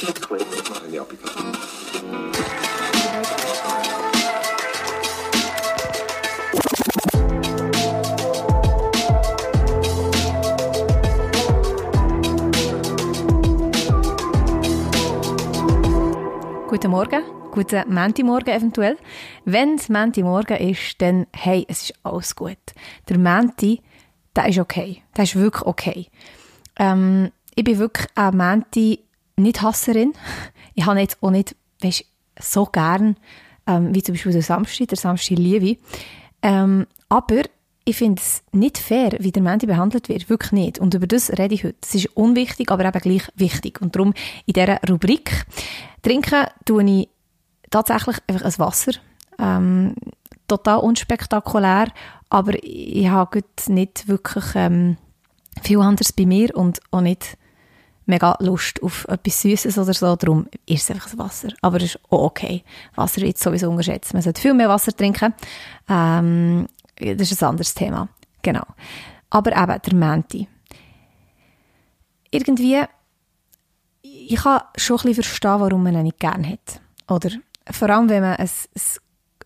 [0.00, 0.14] Guten
[16.92, 18.96] Morgen, guten Menti-Morgen eventuell.
[19.44, 22.56] Wenn es Menti-Morgen ist, dann, hey, es ist alles gut.
[23.08, 23.82] Der Menti,
[24.36, 25.02] der ist okay.
[25.16, 26.06] Der ist wirklich okay.
[26.78, 29.07] Ähm, ich bin wirklich eine Menti
[29.38, 30.12] nicht Hasserin.
[30.74, 32.04] Ich habe jetzt auch nicht, weißt,
[32.40, 33.16] so gern,
[33.66, 35.80] ähm, wie zum Beispiel der Samstag, der Samstag liebe.
[36.42, 37.42] Ähm, aber
[37.84, 40.28] ich finde es nicht fair, wie der Menti behandelt wird.
[40.28, 40.78] Wirklich nicht.
[40.78, 41.76] Und über das rede ich heute.
[41.82, 43.80] Es ist unwichtig, aber eben gleich wichtig.
[43.80, 44.12] Und darum
[44.44, 45.46] in dieser Rubrik
[46.02, 47.08] trinken tue ich
[47.70, 48.92] tatsächlich einfach ein Wasser.
[49.38, 49.94] Ähm,
[50.48, 51.88] total unspektakulär,
[52.28, 54.96] aber ich habe nicht wirklich ähm,
[55.62, 57.36] viel anderes bei mir und auch nicht
[58.08, 60.16] mega Lust auf etwas Süßes oder so.
[60.16, 61.48] Darum ist es einfach das Wasser.
[61.60, 62.64] Aber es ist auch okay.
[62.94, 64.12] Wasser wird sowieso unterschätzt.
[64.14, 65.34] Man sollte viel mehr Wasser trinken.
[65.88, 68.08] Ähm, das ist ein anderes Thema.
[68.42, 68.64] Genau.
[69.30, 70.48] Aber eben, der Menti.
[72.30, 72.82] Irgendwie,
[74.02, 76.80] ich kann schon ein bisschen verstehen, warum man ihn nicht gerne hat.
[77.08, 77.30] Oder
[77.70, 78.48] vor allem, wenn man ein,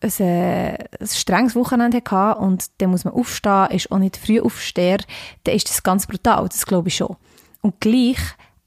[0.00, 4.40] ein, ein, ein strenges Wochenende hatte und dann muss man aufstehen, ist auch nicht früh
[4.40, 5.02] aufstehen,
[5.44, 7.16] dann ist das ganz brutal, das glaube ich schon.
[7.60, 8.18] Und gleich,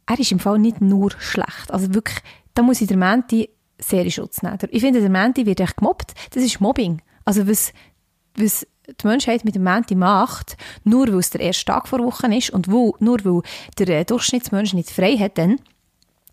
[0.07, 1.71] er ist im Fall nicht nur schlecht.
[1.71, 2.19] Also wirklich,
[2.53, 4.57] da muss ich der Menti sehr in Schutz nehmen.
[4.69, 6.13] Ich finde, der Menti wird echt gemobbt.
[6.31, 7.01] Das ist Mobbing.
[7.25, 7.73] Also was,
[8.37, 12.31] was die Menschheit mit dem Menti macht, nur weil es der erste Tag vor Wochen
[12.31, 13.41] ist und wo, nur weil
[13.77, 15.59] der äh, Durchschnittsmensch nicht frei hat, dann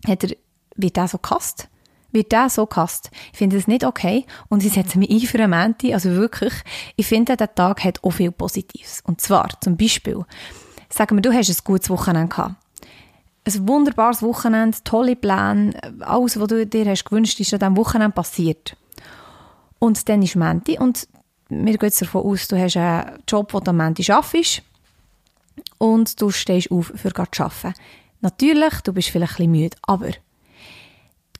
[0.07, 0.35] hat er,
[0.75, 1.67] wird der so gehasst.
[2.11, 3.09] Wird der so gehasst.
[3.31, 5.93] Ich finde das nicht okay und ich setze mich ein für einen Menti.
[5.93, 6.53] Also wirklich,
[6.95, 9.01] ich finde, der Tag hat auch viel Positives.
[9.03, 10.23] Und zwar, zum Beispiel,
[10.89, 12.55] sagen wir, du hast ein gutes Wochenende gehabt.
[13.45, 18.15] Ein wunderbares Wochenende, tolle Pläne, alles, was du dir hast gewünscht, ist an diesem Wochenende
[18.15, 18.77] passiert.
[19.79, 21.07] Und dann ist Menti und
[21.49, 24.63] wir gehen jetzt davon aus, du hast einen Job, den du am Ende arbeitest
[25.77, 27.73] und du stehst auf, für zu arbeiten.
[28.21, 30.11] Natürlich, du bist vielleicht ein bisschen müde, aber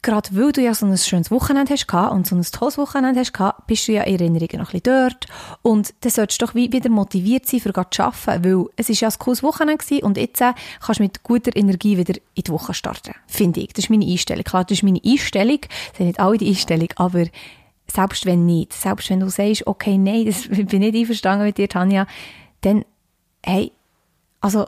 [0.03, 3.33] gerade weil du ja so ein schönes Wochenende hast und so ein tolles Wochenende hast
[3.65, 5.27] bist du ja in Erinnerungen noch ein bisschen dort
[5.63, 9.07] und dann solltest du doch wieder motiviert sein, für zu arbeiten, weil es ist ja
[9.07, 10.53] ein cooles Wochenende und jetzt äh,
[10.85, 13.73] kannst du mit guter Energie wieder in die Woche starten, finde ich.
[13.73, 14.43] Das ist meine Einstellung.
[14.43, 17.25] Klar, das ist meine Einstellung, das sind nicht alle die Einstellung, aber
[17.87, 21.69] selbst wenn nicht, selbst wenn du sagst, okay, nein, das bin nicht einverstanden mit dir,
[21.69, 22.05] Tanja,
[22.61, 22.83] dann,
[23.41, 23.71] hey,
[24.41, 24.67] also,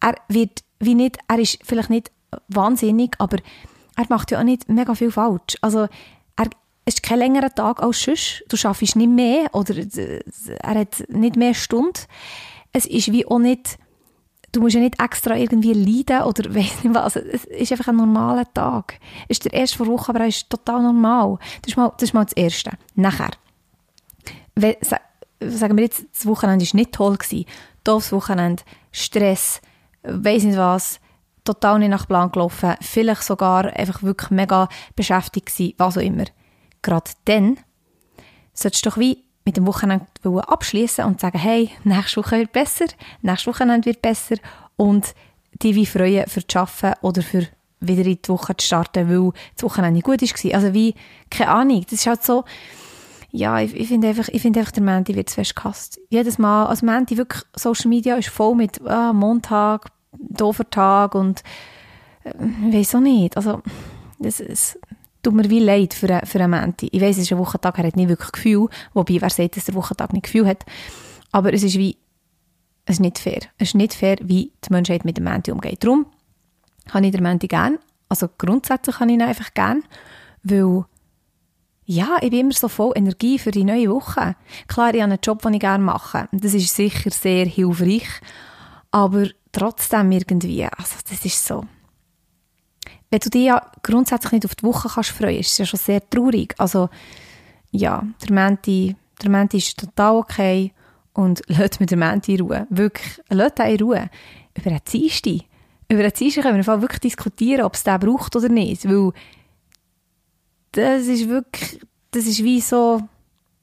[0.00, 2.10] er wird wie nicht, er ist vielleicht nicht
[2.48, 3.38] wahnsinnig, aber
[3.96, 5.56] er macht ja auch nicht mega viel falsch.
[5.60, 5.88] Also,
[6.36, 6.50] er
[6.84, 8.44] ist kein längerer Tag als sonst.
[8.48, 12.00] Du schaffst nicht mehr oder er hat nicht mehr Stunden.
[12.72, 13.78] Es ist wie auch nicht
[14.54, 17.16] du musst ja nicht extra irgendwie leiden oder weiss nicht was.
[17.16, 18.98] Es ist einfach ein normaler Tag.
[19.28, 21.38] Es ist der erste vor Woche, aber er ist total normal.
[21.62, 22.70] Das ist mal das, ist mal das Erste.
[22.94, 23.30] Nachher,
[24.54, 24.76] wenn,
[25.40, 27.18] sagen wir jetzt, das Wochenende war nicht toll.
[27.84, 28.62] Doofes Wochenende,
[28.92, 29.60] Stress,
[30.02, 31.00] weiss nicht was,
[31.44, 36.24] total nicht nach Plan gelaufen, vielleicht sogar einfach wirklich mega beschäftigt gewesen, was auch immer.
[36.82, 37.58] Gerade dann
[38.52, 42.86] solltest du doch wie mit dem Wochenende abschließen und sagen, hey, nächste Woche wird besser,
[43.22, 44.36] nächste Wochenende wird besser
[44.76, 45.14] und
[45.62, 47.46] die wie freuen für das Arbeiten oder für
[47.80, 50.54] wieder in die Woche zu starten, weil das Wochenende gut war.
[50.54, 50.94] Also wie,
[51.30, 52.44] keine Ahnung, das ist halt so,
[53.30, 56.00] ja, ich, ich finde einfach, ich finde einfach, der Menti wird zu fest gehasst.
[56.08, 61.42] Jedes Mal, also Menti, wirklich, Social Media ist voll mit ah, Montag, doofer Tag und
[62.24, 62.32] äh,
[62.68, 63.62] ich weiß auch nicht, also
[64.18, 64.78] das, das,
[65.22, 66.88] tut mir wie leid für, für einen Menti.
[66.92, 69.64] Ich weiss, es ist ein Wochentag, er hat nicht wirklich Gefühl, wobei, wer sagt, dass
[69.64, 70.64] der Wochentag nicht Gefühl hat.
[71.32, 71.96] Aber es ist wie,
[72.84, 73.40] es ist nicht fair.
[73.58, 75.82] Es ist nicht fair, wie die Menschheit mit dem Menti umgeht.
[75.82, 76.06] Darum
[76.92, 77.78] habe ich den Menti gern.
[78.08, 79.82] Also grundsätzlich habe ich ihn einfach gern,
[80.42, 80.84] weil
[81.86, 84.36] ja, ich bin immer so voll Energie für die neue Woche.
[84.68, 86.28] Klar, ich habe einen Job, den ich gerne mache.
[86.32, 88.08] Das ist sicher sehr hilfreich.
[88.90, 91.64] Aber trotzdem irgendwie, also das ist so,
[93.10, 95.78] wenn du dich ja grundsätzlich nicht auf die Woche kannst freuen, ist es ja schon
[95.78, 96.54] sehr traurig.
[96.58, 96.88] Also,
[97.70, 100.72] ja, der Menti, der Menti ist total okay
[101.12, 102.66] und lässt mir den Menti in Ruhe.
[102.70, 104.10] Wirklich, lässt ihn in Ruhe.
[104.56, 105.46] Über einen Dienstag.
[105.88, 109.12] Über einen Dienstag können wir wirklich diskutieren, ob es den braucht oder nicht, weil
[110.72, 111.80] das ist wirklich,
[112.10, 113.00] das ist wie so,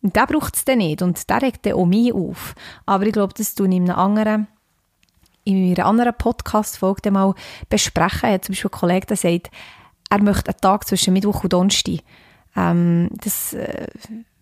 [0.02, 2.56] der braucht es dann nicht und der regt dann auch mich auf.
[2.86, 4.48] Aber ich glaube, das tue ich in einem anderen
[5.44, 7.34] in einer anderen Podcast-Folge mal
[7.70, 8.30] besprechen.
[8.30, 9.50] Er hat zum Beispiel ein Kollege, der sagt,
[10.10, 12.00] er möchte einen Tag zwischen Mittwoch und Donnerstag.
[12.56, 13.88] Ähm, das, äh,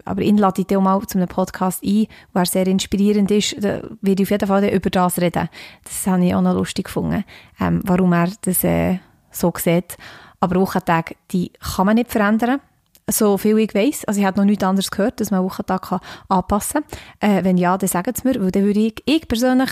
[0.06, 3.56] aber ihn lade ich auch mal zu einem Podcast ein, der sehr inspirierend ist.
[3.64, 5.50] Da werde ich auf jeden Fall über das reden.
[5.84, 7.24] Das habe ich auch noch lustig gefunden,
[7.60, 9.00] ähm, warum er das, äh,
[9.32, 9.98] so sieht.
[10.40, 12.62] Aber Wochentage, die kann man nicht verändern.
[13.08, 14.06] So viel ich weiß.
[14.06, 16.84] Also ich habe noch nichts anderes gehört, dass man Wochentag anpassen
[17.20, 17.30] kann.
[17.32, 19.72] Äh, wenn ja, dann sagen sie mir, weil dann würde ich, ich persönlich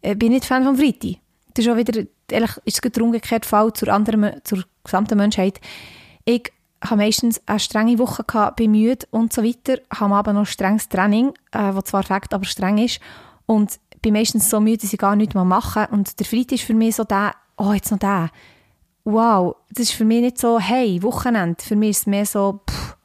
[0.00, 1.16] bin nicht Fan von Freitag.
[1.54, 5.60] Das ist auch wieder, ehrlich, ist es der umgekehrte Fall zur anderen, zur gesamten Menschheit.
[6.24, 6.52] Ich
[6.84, 10.88] habe meistens eine strenge Woche gehabt, bin müde und so weiter, habe aber noch strenges
[10.88, 13.00] Training, äh, das zwar fakt, aber streng ist
[13.46, 16.64] und bin meistens so müde, dass ich gar nichts mehr mache und der Freitag ist
[16.64, 18.30] für mich so der, oh, jetzt noch der.
[19.04, 21.64] Wow, das ist für mich nicht so, hey, Wochenende.
[21.64, 22.96] Für mich ist es mehr so, pff,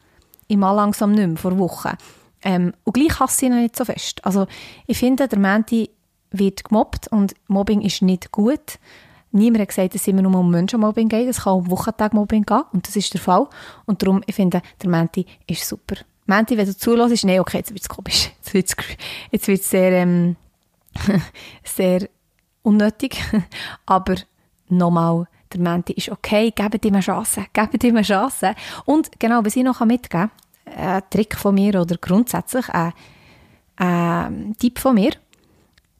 [0.48, 1.98] ich mal langsam nicht mehr vor Wochen.
[2.44, 4.24] Ähm, und gleich hasse ich ihn nicht so fest.
[4.26, 4.48] Also
[4.86, 5.90] ich finde, der Menti
[6.34, 8.80] wird gemobbt und Mobbing ist nicht gut.
[9.32, 11.28] Niemand hat gesagt, dass es immer nur um Menschenmobbing geht.
[11.28, 13.48] Es kann um Wochentagmobbing gehen und das ist der Fall.
[13.86, 15.96] Und darum, ich finde, der Menti ist super.
[16.26, 18.30] Menti, wenn du zulässt, nee, okay, jetzt wird es komisch.
[19.32, 20.36] Jetzt wird es sehr, ähm,
[21.64, 22.08] sehr
[22.62, 23.24] unnötig.
[23.86, 24.16] Aber
[24.70, 28.54] nochmal, der Menti ist okay, gebt ihm eine Chance, gebt ihm eine Chance.
[28.86, 30.30] Und genau, was ich noch mitgeben
[30.66, 32.94] kann, ein Trick von mir oder grundsätzlich ein,
[33.78, 35.12] ein Tipp von mir,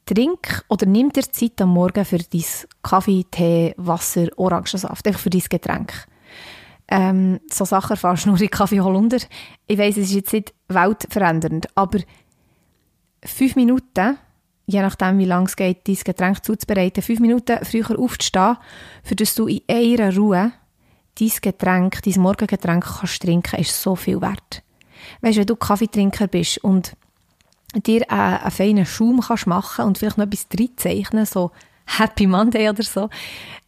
[0.06, 2.44] trink oder nimm dir Zeit am Morgen für dein
[2.82, 6.06] Kaffee, Tee, Wasser, Orangensaft, einfach für dein Getränk.
[6.88, 9.18] Ähm, so Sachen erfährst du nur in Kaffee Holunder.
[9.66, 12.00] Ich weiss, es ist jetzt nicht weltverändernd, aber
[13.24, 14.18] fünf Minuten,
[14.66, 18.56] je nachdem wie lange es geht, dein Getränk zuzubereiten, fünf Minuten früher aufzustehen,
[19.02, 20.52] für dass du in einer Ruhe
[21.18, 24.62] dein Getränk, dein Morgengetränk kannst trinken, ist so viel wert.
[25.20, 26.96] Weißt du, wenn du Kaffeetrinker bist und
[27.82, 31.50] dir einen, einen feinen Schaum kannst machen und vielleicht noch etwas reinzeichnen, so
[31.86, 33.10] Happy Monday oder so,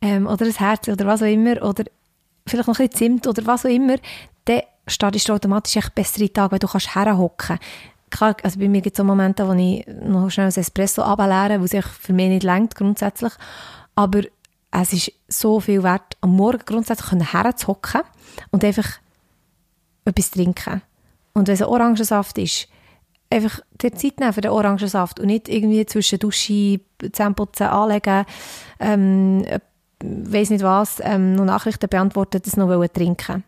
[0.00, 1.84] ähm, oder ein Herz oder was auch immer, oder
[2.46, 3.96] vielleicht noch ein bisschen Zimt oder was auch immer,
[4.46, 7.58] dann startest du automatisch echt bessere Tage, weil du kannst herhocken.
[8.08, 11.60] Klar, also bei mir gibt es so Momente, wo ich noch schnell ein Espresso ableere,
[11.60, 13.32] was sich für mich nicht lenkt grundsätzlich,
[13.94, 14.22] aber
[14.70, 18.02] es ist so viel wert, am Morgen grundsätzlich herzuhocken
[18.50, 18.86] und einfach
[20.04, 20.82] etwas trinken.
[21.32, 22.68] Und wenn es ein Orangensaft ist,
[23.30, 26.80] einfach dir Zeit nehmen für den Orangensaft und nicht irgendwie zwischen Dusche,
[27.12, 28.24] Zähneputzen anlegen,
[28.80, 29.44] ähm,
[30.02, 33.44] weiß nicht was, ähm, noch Nachrichten beantworten, das noch trinken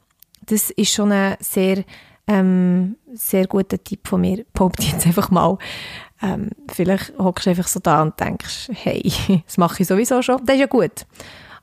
[0.46, 1.84] Das ist schon ein sehr,
[2.26, 5.58] ähm, sehr guter Tipp von mir, behaupte jetzt einfach mal.
[6.20, 9.12] Ähm, vielleicht hockst du einfach so da und denkst, hey,
[9.46, 10.44] das mache ich sowieso schon.
[10.44, 11.06] Das ist ja gut.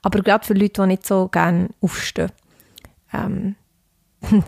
[0.02, 2.32] Aber gerade für Leute, die nicht so gerne aufstehen,
[3.12, 3.56] ähm,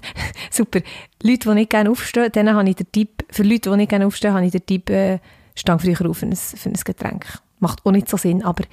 [0.52, 0.82] Super.
[1.24, 4.06] Leute, die nicht gerne aufstehen, denen habe ich den Tipp, für Leute, die nicht gerne
[4.06, 5.20] aufstehen, habe ich den Tipp, äh,
[5.56, 7.26] stang früher auf für ein, Getränk.
[7.60, 8.64] Macht auch nicht so Sinn, aber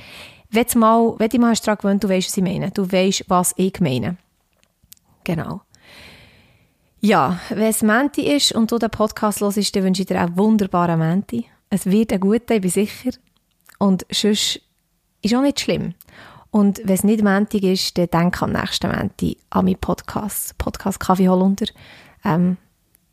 [0.51, 2.71] wenn du mal, wenn du mal daran gewöhnt, du weißt, was ich meine.
[2.71, 4.17] Du weißt, was ich meine.
[5.25, 5.62] Genau.
[7.01, 10.37] Ja, wenn es Menti ist und du den Podcast hörst, dann wünsche ich dir einen
[10.37, 11.47] wunderbaren Menti.
[11.71, 13.11] Es wird ein guter, ich bin sicher.
[13.79, 14.61] Und sonst
[15.23, 15.95] ist auch nicht schlimm.
[16.55, 21.01] Und wenn es nicht Montag ist, dann denk am nächsten Montag an meinen Podcast, Podcast
[21.01, 21.67] Kaffee Holunder.
[22.25, 22.59] Ähm,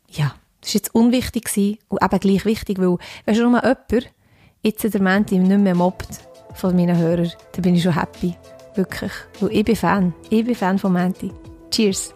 [0.08, 4.12] ja, das war jetzt unwichtig gewesen und eben gleich wichtig, weil wenn schon mal jemand
[4.62, 6.20] jetzt der Montag nicht mehr mobbt
[6.54, 8.36] von meinen Hörern, dann bin ich schon happy.
[8.76, 9.12] Wirklich.
[9.40, 10.14] Weil ich bin Fan.
[10.30, 11.32] Ich bin Fan von Menti.
[11.72, 12.14] Cheers!